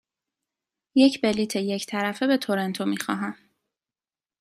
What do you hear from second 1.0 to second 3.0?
بلیط یک طرفه به تورنتو می